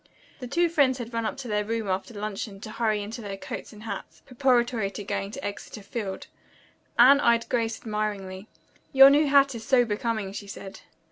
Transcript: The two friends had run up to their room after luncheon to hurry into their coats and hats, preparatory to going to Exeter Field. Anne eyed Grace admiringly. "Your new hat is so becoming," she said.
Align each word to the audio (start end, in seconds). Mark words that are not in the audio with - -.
The 0.39 0.47
two 0.47 0.67
friends 0.67 0.97
had 0.97 1.13
run 1.13 1.27
up 1.27 1.37
to 1.37 1.47
their 1.47 1.63
room 1.63 1.87
after 1.87 2.11
luncheon 2.15 2.59
to 2.61 2.71
hurry 2.71 3.03
into 3.03 3.21
their 3.21 3.37
coats 3.37 3.71
and 3.71 3.83
hats, 3.83 4.23
preparatory 4.25 4.89
to 4.89 5.03
going 5.03 5.29
to 5.29 5.45
Exeter 5.45 5.83
Field. 5.83 6.25
Anne 6.97 7.19
eyed 7.19 7.47
Grace 7.49 7.79
admiringly. 7.79 8.47
"Your 8.93 9.11
new 9.11 9.27
hat 9.27 9.53
is 9.53 9.63
so 9.63 9.85
becoming," 9.85 10.31
she 10.31 10.47
said. 10.47 10.79